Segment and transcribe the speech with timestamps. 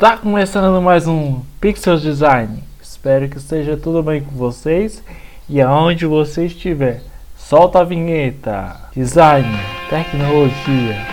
[0.00, 2.64] Tá começando mais um Pixel Design.
[2.82, 5.04] Espero que esteja tudo bem com vocês
[5.46, 7.02] e aonde você estiver.
[7.36, 8.76] Solta a vinheta.
[8.96, 9.46] Design,
[9.90, 11.06] tecnologia,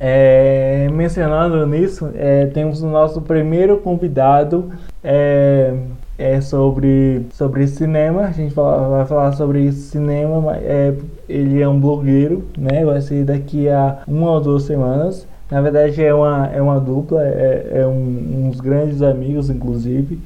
[0.00, 4.70] É, mencionando nisso, é, temos o nosso primeiro convidado
[5.02, 5.74] é,
[6.16, 8.22] é sobre, sobre cinema.
[8.22, 10.94] A gente fala, vai falar sobre cinema, é,
[11.28, 12.84] ele é um blogueiro, né?
[12.84, 15.26] Vai ser daqui a uma ou duas semanas.
[15.50, 20.18] Na verdade é uma, é uma dupla, é, é um, uns grandes amigos, inclusive.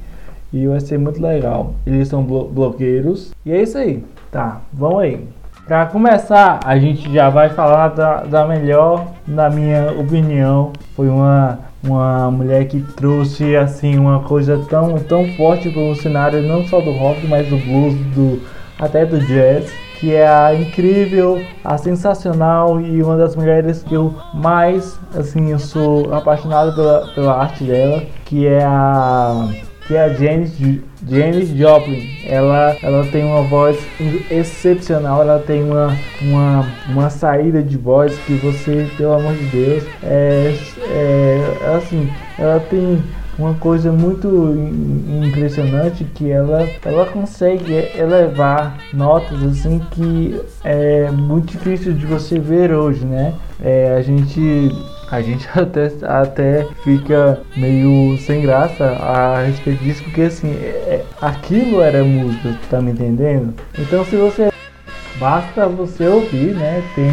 [0.51, 1.73] E vai ser muito legal.
[1.85, 3.31] Eles são blogueiros.
[3.43, 4.03] E é isso aí.
[4.33, 5.27] Tá, vamos aí.
[5.67, 11.59] Para começar, a gente já vai falar da, da melhor, na minha opinião, foi uma,
[11.83, 16.81] uma mulher que trouxe assim uma coisa tão, tão forte para o cenário não só
[16.81, 18.41] do rock, mas do blues, do,
[18.79, 24.15] até do jazz, que é a incrível, a sensacional e uma das mulheres que eu
[24.33, 29.47] mais assim eu sou apaixonado pela, pela arte dela, que é a
[29.87, 30.51] que é a Janis,
[31.07, 32.07] Janis Joplin.
[32.25, 33.77] Ela, ela tem uma voz
[34.31, 39.83] excepcional, ela tem uma, uma, uma saída de voz que você, pelo amor de Deus,
[40.03, 40.55] é,
[40.89, 43.01] é assim, ela tem
[43.37, 44.55] uma coisa muito
[45.25, 52.71] impressionante que ela, ela consegue elevar notas assim que é muito difícil de você ver
[52.73, 53.33] hoje, né?
[53.59, 54.71] É, a gente
[55.13, 61.81] a gente até, até fica meio sem graça a respeito disso, porque assim, é, aquilo
[61.81, 63.53] era música, tá me entendendo?
[63.77, 64.51] Então se você.
[65.19, 66.83] Basta você ouvir, né?
[66.95, 67.07] Tem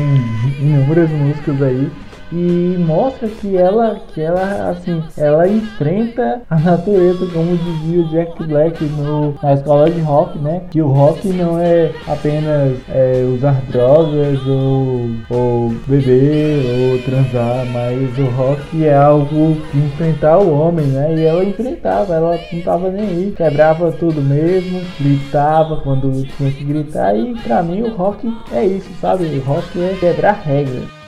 [0.58, 1.92] inúmeras músicas aí
[2.32, 8.44] e mostra que ela, que ela, assim, ela enfrenta a natureza, como dizia o Jack
[8.44, 10.62] Black no, na escola de rock, né?
[10.70, 18.18] Que o rock não é apenas é, usar drogas ou, ou beber ou transar, mas
[18.18, 21.14] o rock é algo enfrentar o homem, né?
[21.16, 26.64] E ela enfrentava, ela não tava nem aí, quebrava tudo mesmo, gritava quando tinha que
[26.64, 29.24] gritar e pra mim o rock é isso, sabe?
[29.24, 30.99] O rock é quebrar regras.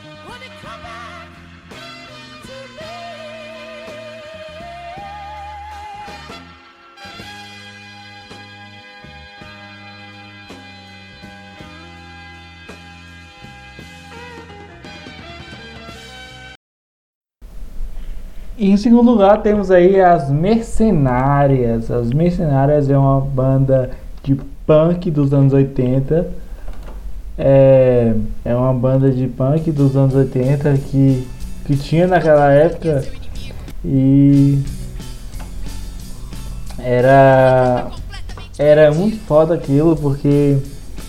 [18.63, 21.91] E em segundo lugar temos aí as Mercenárias.
[21.91, 23.91] As Mercenárias é uma banda
[24.23, 26.29] de punk dos anos 80.
[27.37, 28.15] É,
[28.45, 31.27] é uma banda de punk dos anos 80 que,
[31.65, 33.05] que tinha naquela época
[33.85, 34.63] e
[36.79, 37.91] era
[38.57, 40.57] era muito foda aquilo porque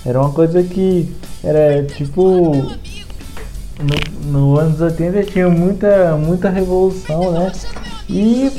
[0.04, 1.08] era uma coisa que
[1.44, 2.66] era tipo
[3.80, 7.52] no, no anos 80 tinha muita, muita revolução, né?
[8.10, 8.52] E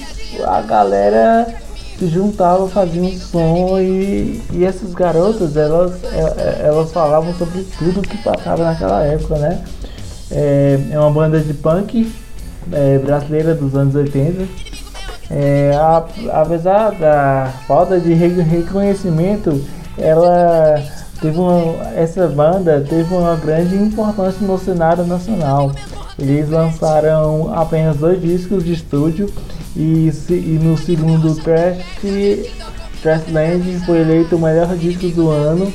[0.44, 1.55] a galera
[1.99, 7.62] se juntava, fazia um som e, e essas garotas, elas, é, é, elas falavam sobre
[7.78, 9.64] tudo que passava naquela época, né?
[10.31, 12.11] É, é uma banda de punk
[12.72, 14.49] é, brasileira dos anos 80.
[15.31, 16.05] É, a,
[16.40, 19.64] apesar da falta de reconhecimento,
[19.96, 20.82] ela
[21.20, 21.38] teve
[21.96, 25.72] essa banda teve uma grande importância no cenário nacional.
[26.19, 29.28] Eles lançaram apenas dois discos de estúdio
[29.76, 31.78] e, e no segundo Trash,
[33.02, 35.72] Trashland foi eleito o melhor disco do ano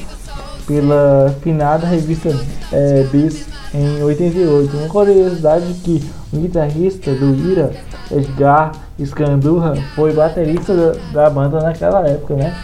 [0.65, 2.29] pela finada revista
[2.71, 4.77] é, Bis em 88.
[4.77, 7.71] Uma curiosidade que o guitarrista do Ira,
[8.11, 8.71] Edgar
[9.03, 12.55] Scandurra, foi baterista da, da banda naquela época, né?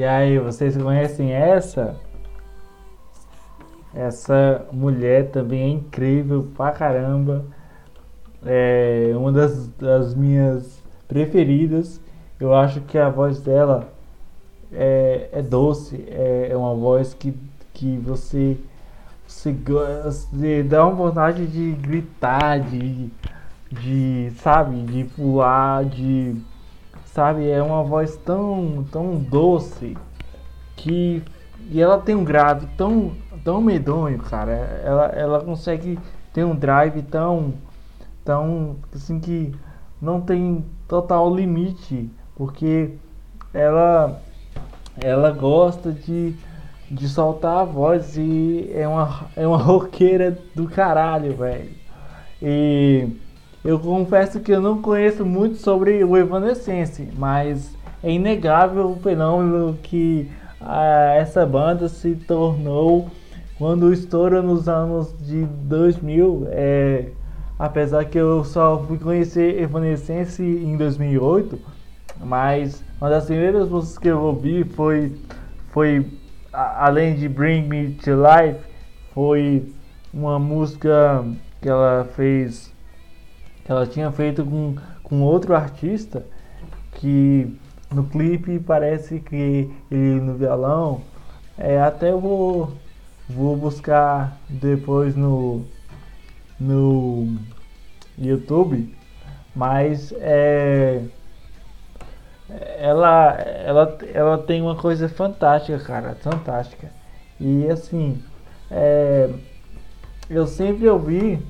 [0.00, 1.94] E aí, vocês conhecem essa?
[3.94, 7.44] Essa mulher também é incrível pra caramba.
[8.42, 12.00] É uma das, das minhas preferidas.
[12.40, 13.92] Eu acho que a voz dela
[14.72, 17.34] é, é doce, é, é uma voz que,
[17.74, 18.56] que você,
[19.28, 19.54] você,
[20.02, 23.10] você dá uma vontade de gritar, de,
[23.70, 26.40] de sabe, de pular, de
[27.12, 29.96] sabe, é uma voz tão, tão doce
[30.76, 31.22] que
[31.68, 33.12] e ela tem um grave tão,
[33.44, 34.52] tão medonho, cara.
[34.84, 35.98] Ela, ela consegue
[36.32, 37.54] ter um drive tão,
[38.24, 39.54] tão assim que
[40.00, 42.92] não tem total limite, porque
[43.52, 44.20] ela,
[45.00, 46.34] ela gosta de,
[46.90, 51.70] de soltar a voz e é uma, é uma roqueira do caralho, velho.
[52.42, 53.08] E
[53.64, 59.78] eu confesso que eu não conheço muito sobre o Evanescence, mas é inegável o fenômeno
[59.82, 60.30] que
[60.60, 63.10] ah, essa banda se tornou
[63.58, 66.46] quando estoura nos anos de 2000.
[66.48, 67.08] É,
[67.58, 71.58] apesar que eu só fui conhecer Evanescence em 2008,
[72.24, 75.12] mas uma das primeiras músicas que eu ouvi foi,
[75.68, 76.06] foi
[76.52, 78.58] além de Bring Me to Life,
[79.14, 79.70] foi
[80.12, 81.22] uma música
[81.60, 82.72] que ela fez
[83.70, 86.24] ela tinha feito com, com outro artista
[86.94, 87.56] que
[87.94, 91.02] no clipe parece que ele no violão
[91.56, 92.72] é, até vou,
[93.28, 95.64] vou buscar depois no,
[96.58, 97.36] no
[98.18, 98.92] YouTube
[99.54, 101.02] mas é
[102.78, 103.34] ela,
[103.64, 106.90] ela, ela tem uma coisa fantástica, cara, fantástica.
[107.38, 108.20] E assim,
[108.68, 109.30] é,
[110.28, 111.40] eu sempre ouvi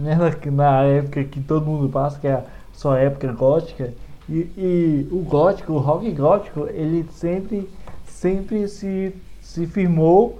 [0.00, 0.16] né,
[0.50, 3.92] na época que todo mundo passa, que é a sua época gótica,
[4.28, 7.68] e, e, o gótico, o rock gótico, ele sempre,
[8.06, 10.38] sempre se, se firmou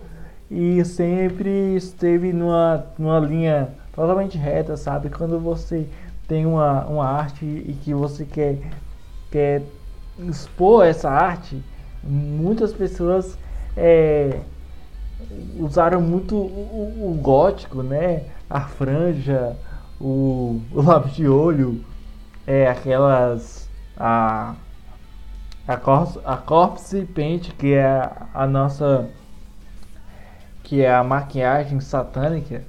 [0.51, 5.11] e sempre esteve numa, numa linha totalmente reta, sabe?
[5.11, 5.87] Quando você
[6.29, 8.59] tem uma, uma arte e que você quer,
[9.31, 9.63] quer
[10.29, 11.61] expor essa arte,
[12.03, 13.37] muitas pessoas
[13.77, 14.39] é,
[15.59, 18.23] usaram muito o, o, o gótico, né?
[18.51, 19.57] A franja,
[20.01, 21.85] o, o lápis de olho,
[22.47, 23.71] é aquelas.
[23.97, 24.57] a.
[25.69, 29.09] a, corpse, a corpse paint, que é a, a nossa.
[30.65, 32.65] que é a maquiagem satânica,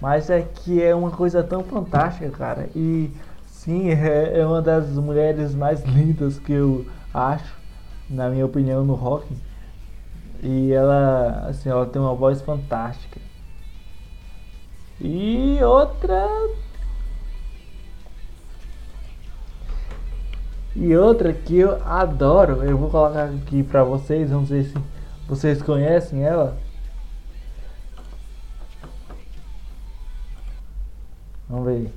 [0.00, 2.68] mas é que é uma coisa tão fantástica, cara.
[2.76, 3.10] E
[3.46, 7.52] sim, é, é uma das mulheres mais lindas que eu acho,
[8.08, 9.26] na minha opinião, no rock.
[10.42, 13.25] E ela, assim, ela tem uma voz fantástica.
[15.00, 16.26] E outra.
[20.74, 24.74] E outra que eu adoro, eu vou colocar aqui pra vocês, vamos ver se
[25.26, 26.58] vocês conhecem ela.
[31.48, 31.92] Vamos ver.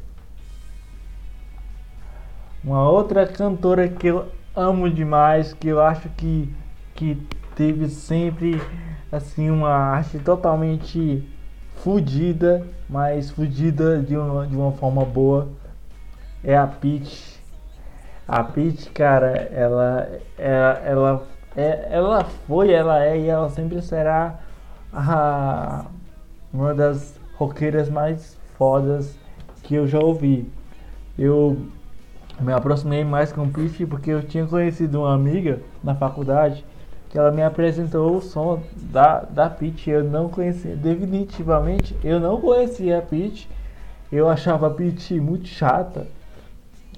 [2.63, 6.53] Uma outra cantora que eu amo demais, que eu acho que,
[6.95, 7.15] que
[7.55, 8.61] teve sempre
[9.11, 11.27] assim uma arte totalmente
[11.83, 15.47] fudida, mas fudida de uma, de uma forma boa,
[16.43, 17.39] é a Peach.
[18.27, 24.39] A Peach, cara, ela, ela, ela, é, ela foi, ela é e ela sempre será
[24.93, 25.85] a,
[26.53, 29.17] uma das roqueiras mais fodas
[29.63, 30.51] que eu já ouvi.
[31.17, 31.57] Eu
[32.39, 36.63] me aproximei mais com Peach porque eu tinha conhecido uma amiga na faculdade
[37.09, 39.89] que ela me apresentou o som da, da Peach.
[39.89, 43.49] Eu não conhecia, definitivamente, eu não conhecia a Peach.
[44.11, 46.07] Eu achava a Peach muito chata.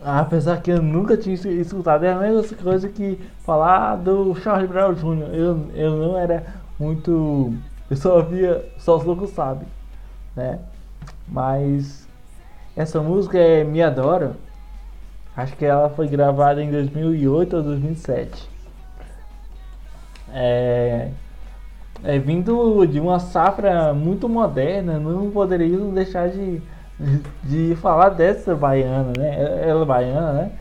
[0.03, 4.93] Apesar que eu nunca tinha escutado, é a mesma coisa que falar do Charlie Brown
[4.93, 5.33] Jr.
[5.33, 6.43] Eu, eu não era
[6.77, 7.53] muito.
[7.89, 9.67] Eu só ouvia, só os loucos sabem,
[10.35, 10.59] né?
[11.27, 12.07] Mas
[12.75, 14.35] essa música é Me Adora.
[15.37, 18.50] Acho que ela foi gravada em 2008 ou 2007
[20.33, 21.09] é,
[22.03, 26.61] é vindo de uma safra muito moderna, não poderia deixar de,
[27.43, 29.61] de falar dessa baiana, né?
[29.67, 30.51] Ela é baiana, né?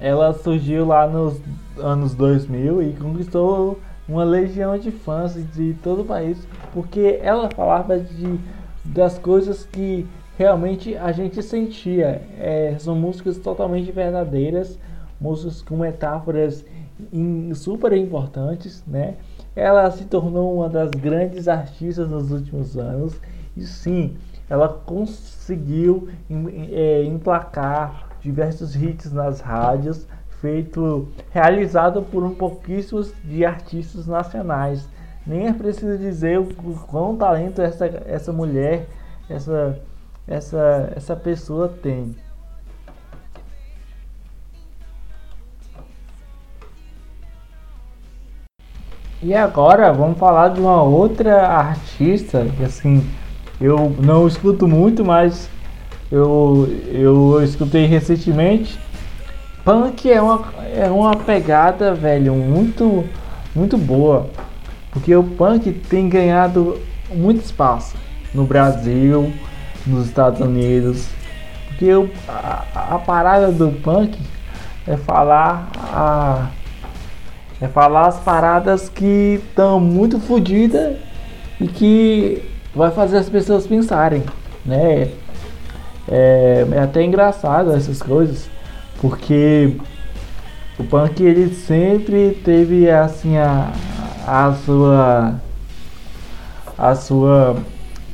[0.00, 1.40] Ela surgiu lá nos
[1.78, 7.98] anos 2000 e conquistou uma legião de fãs de todo o país, porque ela falava
[7.98, 8.38] de,
[8.84, 10.06] das coisas que
[10.36, 12.22] realmente a gente sentia.
[12.38, 14.78] É, são músicas totalmente verdadeiras,
[15.20, 16.64] músicas com metáforas
[17.54, 19.16] super importantes, né?
[19.54, 23.20] Ela se tornou uma das grandes artistas nos últimos anos
[23.56, 24.16] e sim,
[24.48, 26.08] ela conseguiu
[26.70, 30.06] é, emplacar diversos hits nas rádios,
[30.40, 34.88] feito realizado por um pouquíssimos de artistas nacionais.
[35.26, 36.46] Nem é preciso dizer o
[36.86, 38.86] quão talento essa, essa mulher,
[39.28, 39.80] essa,
[40.26, 42.14] essa, essa pessoa tem.
[49.26, 53.02] E agora vamos falar de uma outra artista que assim
[53.58, 55.48] eu não escuto muito, mas
[56.12, 58.78] eu, eu escutei recentemente.
[59.64, 60.44] Punk é uma,
[60.76, 63.02] é uma pegada, velho, muito,
[63.56, 64.28] muito boa.
[64.90, 66.78] Porque o punk tem ganhado
[67.10, 67.96] muito espaço
[68.34, 69.32] no Brasil,
[69.86, 71.08] nos Estados Unidos.
[71.68, 74.18] Porque o, a, a parada do punk
[74.86, 76.48] é falar a
[77.60, 80.96] é falar as paradas que estão muito fodidas
[81.60, 82.42] e que
[82.74, 84.22] vai fazer as pessoas pensarem,
[84.64, 85.10] né?
[86.06, 88.50] É, é, até engraçado essas coisas,
[89.00, 89.76] porque
[90.78, 93.72] o punk ele sempre teve assim a,
[94.26, 95.34] a sua
[96.76, 97.56] a sua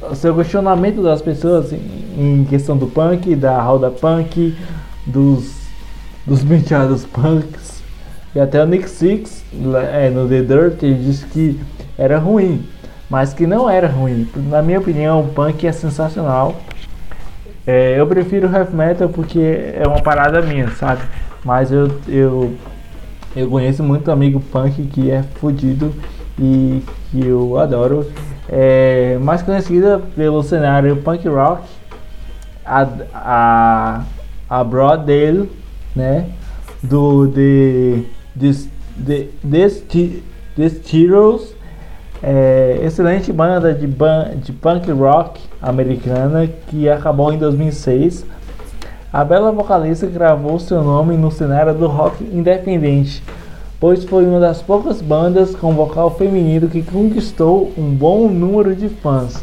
[0.08, 1.80] o seu questionamento das pessoas em,
[2.16, 4.56] em questão do punk, da roda punk,
[5.06, 5.58] dos
[6.26, 7.69] dos penteados punks
[8.34, 9.44] e até o Nick Six,
[9.92, 11.60] é, no The Dirt, ele disse que
[11.98, 12.64] era ruim,
[13.08, 14.28] mas que não era ruim.
[14.48, 16.54] Na minha opinião, o punk é sensacional.
[17.66, 19.40] É, eu prefiro heavy metal porque
[19.74, 21.02] é uma parada minha, sabe?
[21.44, 22.54] Mas eu, eu,
[23.34, 25.92] eu conheço muito amigo punk que é fodido
[26.38, 28.06] e que eu adoro.
[28.48, 31.62] É, mais conhecida pelo cenário punk rock,
[32.64, 34.02] a, a,
[34.48, 35.50] a Broadale,
[35.96, 36.26] né?
[36.82, 38.19] Do The
[40.92, 41.54] Heroes,
[42.22, 48.26] é, excelente banda de, ban de punk rock americana que acabou em 2006.
[49.12, 53.22] A bela vocalista gravou seu nome no cenário do rock independente,
[53.80, 58.88] pois foi uma das poucas bandas com vocal feminino que conquistou um bom número de
[58.88, 59.42] fãs.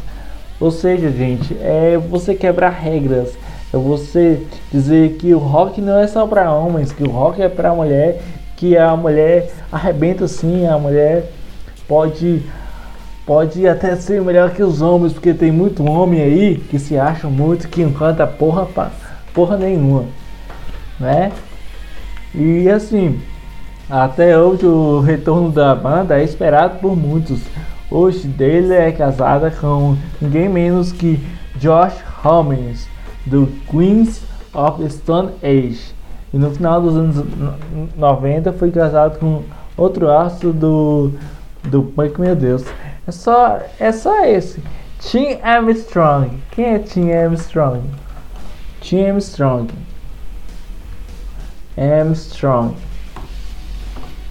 [0.60, 3.36] Ou seja, gente, é você quebrar regras,
[3.72, 7.48] é você dizer que o rock não é só para homens, que o rock é
[7.48, 8.20] para mulher
[8.58, 11.30] que a mulher arrebenta sim, a mulher
[11.86, 12.42] pode
[13.24, 17.30] pode até ser melhor que os homens, porque tem muito homem aí que se acham
[17.30, 18.66] muito que não canta porra
[19.32, 20.06] porra nenhuma,
[20.98, 21.30] né?
[22.34, 23.20] E assim,
[23.88, 27.40] até hoje o retorno da banda é esperado por muitos.
[27.88, 31.20] Hoje dele é casada com ninguém menos que
[31.56, 32.74] Josh Homme
[33.24, 34.20] do Queens
[34.52, 35.97] of Stone Age.
[36.32, 37.24] E no final dos anos
[37.96, 39.42] 90 foi casado com
[39.76, 41.12] outro astro do,
[41.64, 42.64] do punk, meu Deus.
[43.06, 44.62] É só, é só esse.
[45.00, 46.42] Tim Armstrong.
[46.50, 47.82] Quem é Tim Armstrong?
[48.80, 49.72] Tim Armstrong.
[51.76, 52.76] Armstrong.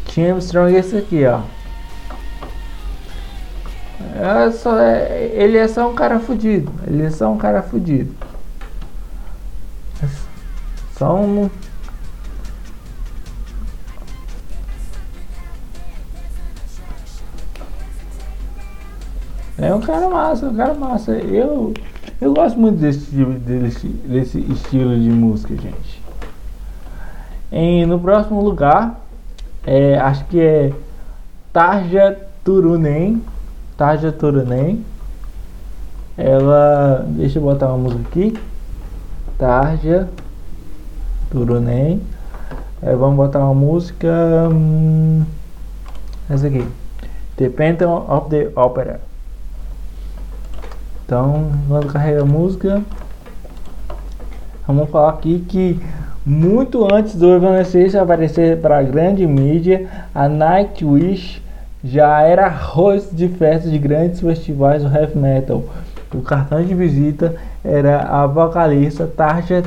[0.05, 1.41] Tim Armstrong é esse aqui, ó.
[4.19, 6.71] É só, é, ele é só um cara fudido.
[6.85, 8.13] Ele é só um cara fudido.
[10.97, 11.49] Só um
[19.59, 21.13] É um cara massa, um cara massa.
[21.13, 21.73] Eu,
[22.21, 26.03] eu gosto muito desse, desse, desse estilo de música, gente.
[27.51, 29.01] Em, no próximo lugar,
[29.65, 30.71] é, acho que é
[31.51, 33.23] Tarja Turunen.
[33.75, 34.85] Tarja Turunen.
[36.15, 37.03] Ela.
[37.09, 38.39] Deixa eu botar uma música aqui.
[39.39, 40.07] Tarja
[41.31, 41.99] Turunen.
[42.79, 44.07] É, vamos botar uma música.
[44.51, 45.25] Hum,
[46.29, 46.63] essa aqui.
[47.37, 49.01] The Phantom of the Opera.
[51.07, 52.83] Então, quando carrega a música,
[54.67, 55.79] vamos falar aqui que
[56.25, 61.41] muito antes do Evanescence aparecer para a grande mídia, a Nightwish
[61.81, 65.63] já era rosto de festas de grandes festivais do heavy metal.
[66.13, 69.63] O cartão de visita era a vocalista Tarja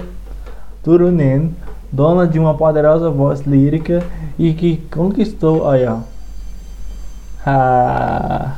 [0.85, 1.57] Turunen,
[1.91, 4.03] dona de uma poderosa voz lírica
[4.39, 6.01] e que conquistou, olha,
[7.47, 8.57] a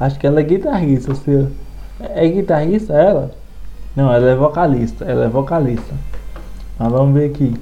[0.00, 1.14] Acho que ela é guitarrista.
[1.14, 1.46] Se
[2.00, 3.30] é guitarrista ela?
[3.94, 5.04] Não, ela é vocalista.
[5.04, 5.94] Ela é vocalista.
[6.78, 7.54] Mas vamos ver aqui.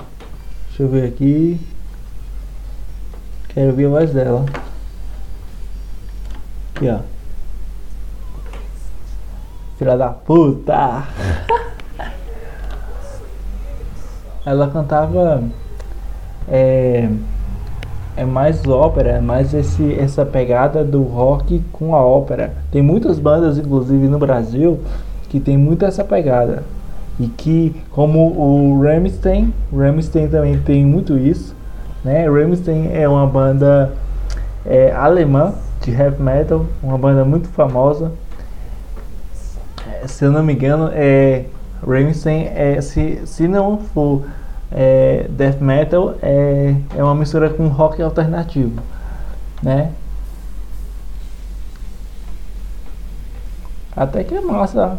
[0.68, 1.61] Deixa eu ver aqui.
[3.49, 4.47] Quero ouvir a voz dela.
[6.76, 7.00] Aqui, ó.
[9.76, 11.02] Filha da puta!
[14.47, 15.42] ela cantava.
[16.49, 17.11] É,
[18.18, 22.52] é mais ópera, é mais esse, essa pegada do rock com a ópera.
[22.72, 24.80] Tem muitas bandas, inclusive no Brasil,
[25.28, 26.64] que tem muito essa pegada.
[27.20, 31.54] E que, como o Rammstein, Rammstein também tem muito isso.
[32.04, 32.28] Né?
[32.28, 33.92] Rammstein é uma banda
[34.66, 38.10] é, alemã de heavy metal, uma banda muito famosa.
[39.87, 41.44] É, se eu não me engano, é,
[41.87, 44.25] Rammstein, é, se, se não for
[44.70, 48.82] é, death metal, é, é uma mistura com rock alternativo.
[49.62, 49.92] Né?
[53.96, 54.98] Até que é massa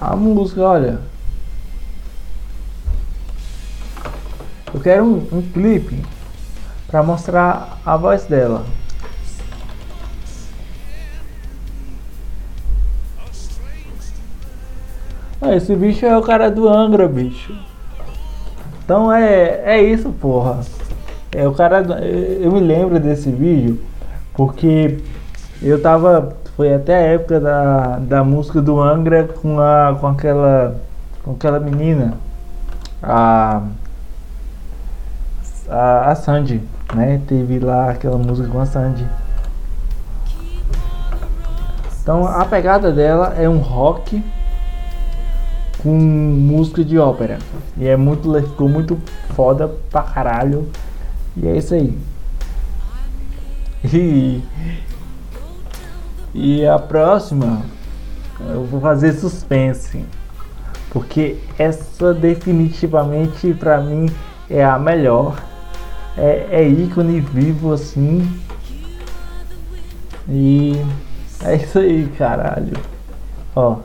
[0.00, 1.00] a música, olha.
[4.72, 6.04] Eu quero um, um clipe
[6.88, 8.66] para mostrar a voz dela.
[15.40, 17.54] Ah, esse bicho é o cara do Angra, bicho.
[18.84, 20.60] Então é, é isso, porra.
[21.32, 21.80] É o cara.
[21.80, 23.80] Eu me lembro desse vídeo
[24.34, 24.98] porque
[25.62, 26.36] eu tava.
[26.54, 30.76] Foi até a época da, da música do Angra com, a, com aquela.
[31.24, 32.14] com aquela menina.
[33.02, 33.62] A.
[35.68, 36.60] A, a Sandy,
[36.94, 37.22] né?
[37.26, 39.06] Teve lá aquela música com a Sandy.
[42.02, 44.22] Então a pegada dela é um rock
[45.84, 47.38] com música de ópera.
[47.76, 48.98] E é muito, ficou muito
[49.36, 50.66] foda pra caralho.
[51.36, 51.96] E é isso aí.
[53.92, 54.42] E,
[56.32, 57.62] e a próxima
[58.40, 60.02] eu vou fazer suspense.
[60.90, 64.08] Porque essa definitivamente pra mim
[64.48, 65.36] é a melhor
[66.16, 68.40] é, é ícone vivo assim.
[70.26, 70.82] E
[71.44, 72.78] é isso aí, caralho.
[73.54, 73.80] Ó,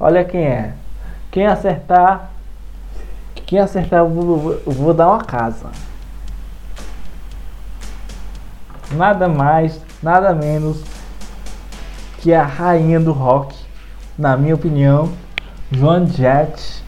[0.00, 0.81] olha quem é.
[1.32, 2.30] Quem acertar,
[3.46, 5.66] quem acertar, eu vou, vou dar uma casa.
[8.92, 10.80] Nada mais, nada menos
[12.18, 13.56] que a rainha do rock,
[14.16, 15.10] na minha opinião,
[15.70, 16.84] Joan Jett.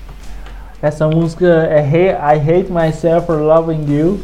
[0.81, 4.21] Essa música é I Hate Myself for Loving You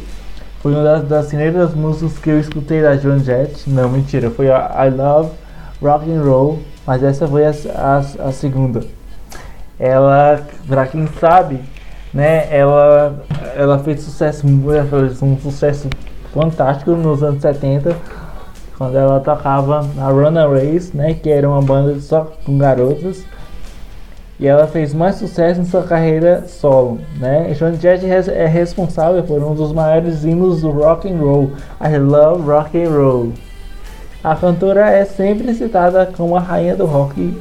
[0.61, 3.67] foi uma das, das primeiras músicas que eu escutei da Joan Jett.
[3.67, 5.31] Não, mentira, foi I Love
[5.81, 9.00] Rock and Roll, mas essa foi a, a, a segunda.
[9.81, 11.59] Ela, pra quem sabe,
[12.13, 13.23] né, ela,
[13.55, 15.89] ela fez sucesso, ela fez um sucesso
[16.31, 17.95] fantástico nos anos 70,
[18.77, 23.25] quando ela tocava na Runaways, né, que era uma banda só com garotas
[24.41, 27.53] e ela fez mais sucesso em sua carreira solo, né?
[27.53, 32.49] Joan Jett é responsável por um dos maiores hinos do rock and roll, I Love
[32.49, 33.33] Rock and Roll.
[34.23, 37.39] A cantora é sempre citada como a rainha do rock.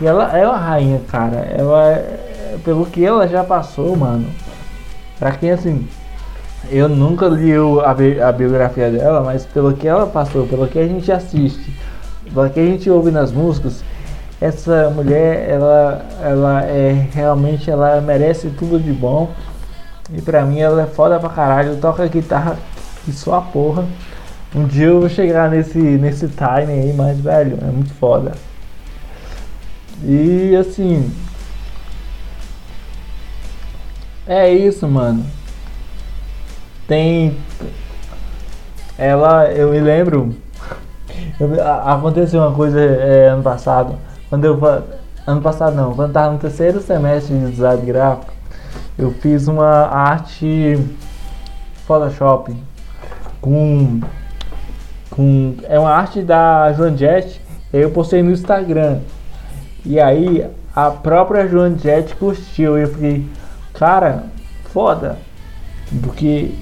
[0.00, 1.36] E ela é uma rainha, cara.
[1.56, 4.26] Ela é, pelo que ela já passou, mano.
[5.18, 5.88] Pra quem assim,
[6.70, 7.52] eu nunca li
[7.84, 11.72] a, bi a biografia dela, mas pelo que ela passou, pelo que a gente assiste,
[12.32, 13.82] pelo que a gente ouve nas músicas,
[14.40, 19.30] essa mulher, ela, ela é realmente, ela merece tudo de bom.
[20.12, 22.56] E pra mim ela é foda pra caralho, toca guitarra
[23.06, 23.84] e só a porra.
[24.54, 28.32] Um dia eu vou chegar nesse, nesse time aí, mas velho, é muito foda.
[30.02, 31.10] E assim.
[34.26, 35.24] É isso, mano.
[36.86, 37.36] Tem.
[38.96, 40.34] Ela, eu me lembro.
[41.40, 43.96] Eu, aconteceu uma coisa é, ano passado.
[44.28, 44.58] Quando eu
[45.26, 48.32] ano passado não, quando estava no terceiro semestre de design gráfico,
[48.96, 50.78] eu fiz uma arte
[51.86, 52.56] Photoshop
[53.40, 54.00] com
[55.10, 57.40] com é uma arte da Joan Jett,
[57.72, 59.00] eu postei no Instagram.
[59.88, 60.46] E aí
[60.76, 63.26] a própria Joan Jett curtiu e eu fiquei,
[63.72, 64.24] cara,
[64.70, 65.16] foda.
[66.02, 66.52] Porque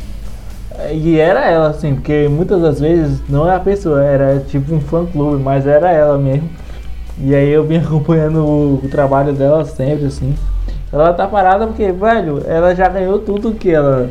[0.93, 4.81] e era ela assim, porque muitas das vezes não é a pessoa, era tipo um
[4.81, 6.49] fã clube, mas era ela mesmo.
[7.19, 10.37] E aí eu vim acompanhando o, o, trabalho dela sempre, assim.
[10.93, 14.09] Ela tá parada porque, velho, ela já ganhou tudo que ela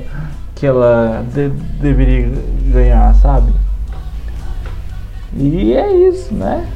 [0.56, 2.32] que ela de, deveria
[2.68, 3.54] ganhar, sabe?
[5.38, 6.68] E é isso, né?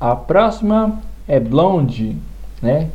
[0.00, 2.16] A próxima é Blonde,
[2.62, 2.88] né?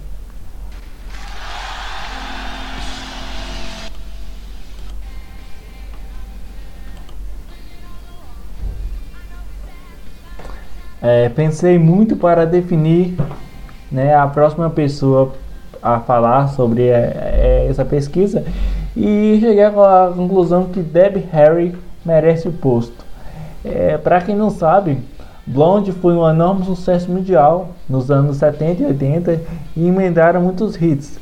[11.01, 13.17] É, pensei muito para definir
[13.91, 15.33] né, a próxima pessoa
[15.81, 18.45] a falar sobre é, é essa pesquisa
[18.95, 23.03] e cheguei à conclusão que Deb Harry merece o posto.
[23.65, 24.99] É, para quem não sabe,
[25.45, 29.41] Blonde foi um enorme sucesso mundial nos anos 70 e 80
[29.75, 31.19] e emendaram muitos hits.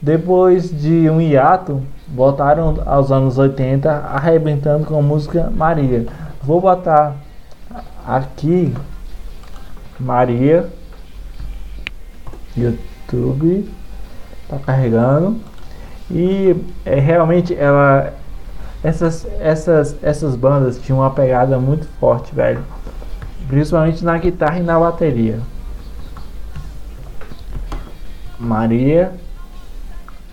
[0.00, 6.06] Depois de um hiato, voltaram aos anos 80 arrebentando com a música Maria.
[6.42, 7.16] Vou botar
[8.06, 8.72] aqui
[9.98, 10.68] Maria
[12.56, 13.68] YouTube
[14.48, 15.38] tá carregando
[16.10, 18.12] e é, realmente ela
[18.82, 22.62] essas essas essas bandas tinham uma pegada muito forte, velho.
[23.48, 25.40] Principalmente na guitarra e na bateria.
[28.38, 29.12] Maria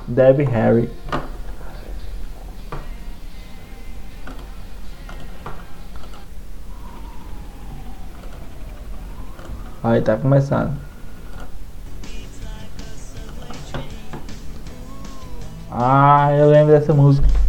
[0.07, 0.89] Debbie Harry
[9.83, 10.77] Aí tá começando.
[15.69, 17.42] Ah, eu lembro dessa música.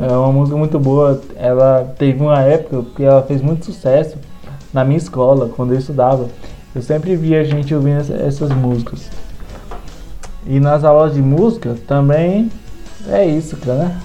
[0.00, 1.20] É uma música muito boa.
[1.34, 4.16] Ela teve uma época que ela fez muito sucesso
[4.72, 6.28] na minha escola, quando eu estudava.
[6.72, 9.10] Eu sempre via gente ouvindo essas músicas.
[10.46, 12.48] E nas aulas de música também
[13.08, 13.86] é isso, cara.
[13.86, 14.00] Né?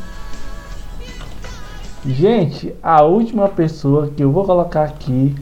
[2.06, 5.36] Gente, a última pessoa que eu vou colocar aqui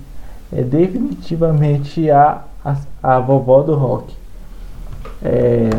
[0.52, 4.14] é definitivamente a, a, a vovó do rock.
[5.24, 5.70] É,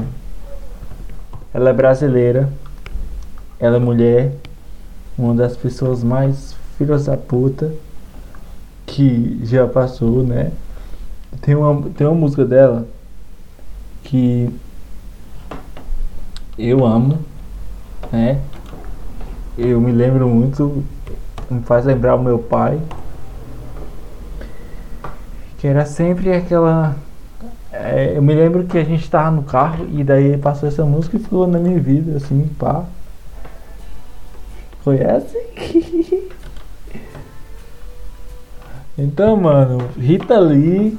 [1.53, 2.49] ela é brasileira,
[3.61, 4.33] ela é mulher,
[5.23, 7.73] uma das pessoas mais filhas da puta
[8.87, 10.53] que já passou, né?
[11.41, 12.87] Tem uma, tem uma música dela
[14.05, 14.51] que
[16.59, 17.19] eu amo,
[18.11, 18.41] né?
[19.57, 20.85] Eu me lembro muito,
[21.51, 22.81] me faz lembrar o meu pai
[25.63, 26.97] que era sempre aquela.
[27.73, 31.17] É, eu me lembro que a gente estava no carro e daí passou essa música
[31.17, 32.85] e ficou na minha vida, assim, pá.
[34.85, 35.39] Conhece?
[38.99, 40.99] então, mano, Rita Lee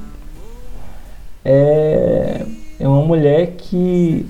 [1.44, 2.46] é,
[2.80, 4.26] é uma mulher que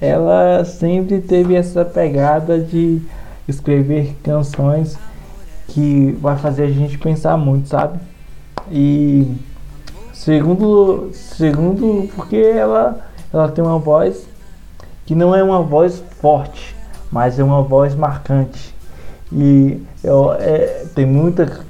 [0.00, 3.02] ela sempre teve essa pegada de
[3.46, 4.98] escrever canções
[5.68, 8.00] que vai fazer a gente pensar muito, sabe?
[8.72, 9.30] E
[10.14, 14.26] segundo, segundo porque ela, ela tem uma voz
[15.04, 16.74] que não é uma voz forte,
[17.10, 18.74] mas é uma voz marcante.
[19.32, 21.68] E eu, é, tem muita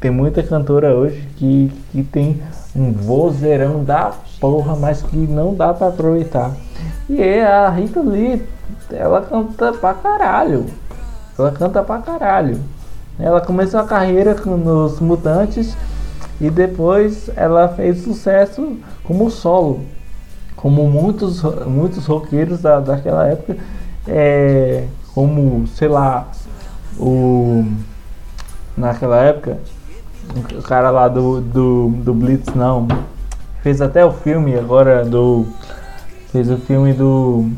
[0.00, 2.40] tem muita cantora hoje que, que tem
[2.74, 6.52] um vozeirão da porra, mas que não dá para aproveitar.
[7.06, 8.42] E é a Rita Lee,
[8.90, 10.64] ela canta pra caralho.
[11.38, 12.58] Ela canta pra caralho.
[13.18, 15.76] Ela começou a carreira nos Mutantes
[16.40, 19.80] e depois ela fez sucesso como solo,
[20.56, 23.58] como muitos, muitos roqueiros da, daquela época,
[24.06, 26.28] é, como, sei lá,
[26.98, 27.64] o
[28.76, 29.58] naquela época,
[30.58, 32.86] o cara lá do, do, do Blitz não,
[33.62, 35.46] fez até o filme agora do.
[36.32, 37.50] Fez o filme do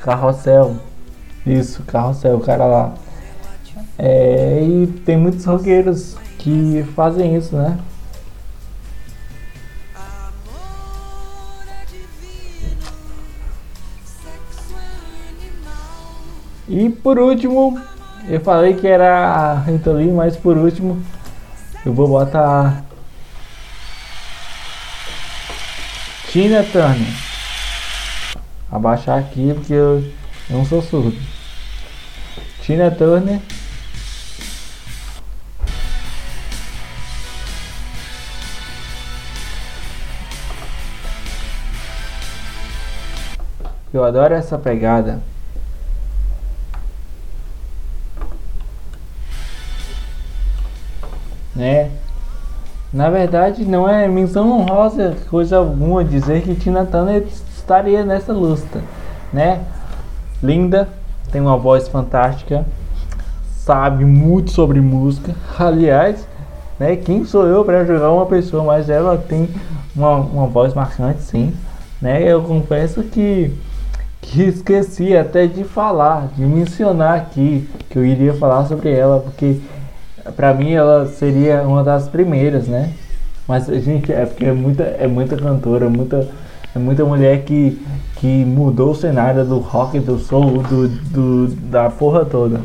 [0.00, 0.76] Carrossel.
[1.46, 2.94] Isso, Carrossel, o cara lá.
[3.98, 7.78] É, e tem muitos roqueiros que fazem isso, né?
[16.70, 17.80] E por último,
[18.28, 21.02] eu falei que era a Lee, mas por último
[21.84, 22.84] eu vou botar
[26.28, 27.12] Tina Turner.
[28.70, 30.12] Abaixar aqui porque eu
[30.48, 31.18] não sou surdo.
[32.62, 33.40] Tina Turner
[43.92, 45.20] Eu adoro essa pegada.
[51.60, 51.90] Né?
[52.90, 57.22] Na verdade, não é menção honrosa coisa alguma dizer que Tina Turner
[57.54, 58.80] estaria nessa luta,
[59.30, 59.60] né?
[60.42, 60.88] Linda,
[61.30, 62.64] tem uma voz fantástica,
[63.58, 65.34] sabe muito sobre música.
[65.58, 66.26] Aliás,
[66.78, 66.96] né?
[66.96, 69.46] Quem sou eu para jogar uma pessoa, mas ela tem
[69.94, 71.52] uma, uma voz marcante, sim,
[72.00, 72.22] né?
[72.22, 73.54] Eu confesso que
[74.22, 79.60] que esqueci até de falar, de mencionar aqui que eu iria falar sobre ela, porque
[80.36, 82.92] para mim ela seria uma das primeiras, né?
[83.46, 86.28] Mas gente, é porque é muita, é muita cantora, muita,
[86.74, 87.84] é muita mulher que,
[88.16, 92.60] que mudou o cenário do rock, do soul, do, do, da porra toda.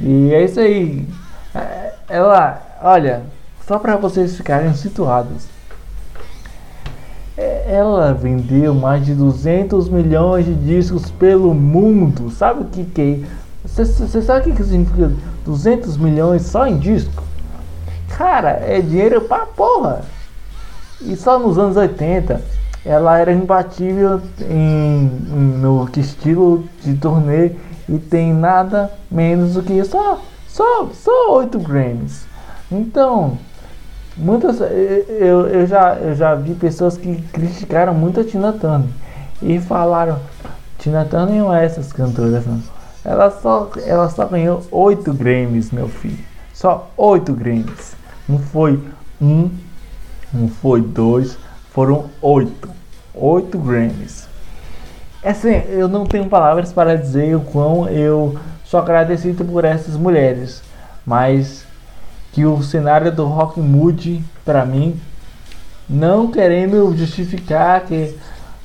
[0.00, 1.06] E é isso aí.
[1.54, 3.22] É, ela, olha,
[3.66, 5.46] só para vocês ficarem situados.
[7.36, 12.30] É, ela vendeu mais de 200 milhões de discos pelo mundo.
[12.30, 13.47] Sabe o que que é?
[13.74, 15.12] Você sabe o que significa
[15.44, 17.22] 200 milhões só em disco?
[18.16, 20.02] Cara, é dinheiro pra porra.
[21.00, 22.42] E só nos anos 80
[22.84, 27.52] ela era imbatível em, em, no estilo de turnê
[27.88, 32.26] e tem nada menos do que só só só 8 Grammys.
[32.70, 33.38] Então,
[34.16, 38.88] muitas eu, eu já eu já vi pessoas que criticaram muito a Tina Turner
[39.40, 40.18] e falaram
[40.78, 42.60] Tina Turner não é essas cantoras não.
[43.08, 46.18] Ela só ela só ganhou 8 Grammys, meu filho.
[46.52, 47.96] Só 8 Grammys.
[48.28, 48.78] Não foi
[49.18, 49.50] um,
[50.30, 51.38] não foi dois,
[51.70, 52.68] foram oito.
[53.14, 54.28] Oito Grammys.
[55.22, 59.96] É assim, eu não tenho palavras para dizer o quão eu sou agradecido por essas
[59.96, 60.62] mulheres,
[61.06, 61.64] mas
[62.32, 65.00] que o cenário do rock mude para mim,
[65.88, 68.14] não querendo justificar que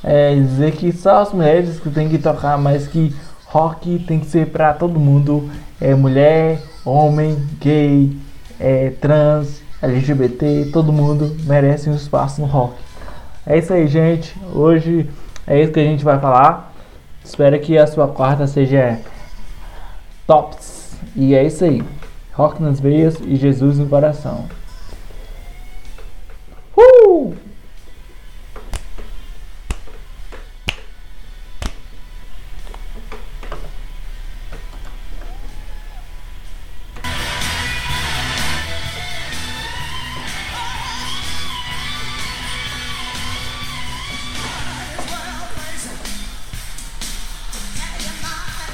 [0.04, 3.16] é, dizer que só as mulheres que têm que tocar, mas que
[3.54, 5.48] rock tem que ser para todo mundo,
[5.80, 8.12] é mulher, homem, gay,
[8.60, 12.74] é, trans, LGBT, todo mundo merece um espaço no rock.
[13.46, 14.36] É isso aí, gente.
[14.52, 15.08] Hoje
[15.46, 16.74] é isso que a gente vai falar.
[17.24, 19.00] Espero que a sua quarta seja
[20.26, 20.96] tops.
[21.16, 21.84] E é isso aí.
[22.34, 24.46] Rock nas veias e Jesus no coração.
[26.76, 27.36] Uh!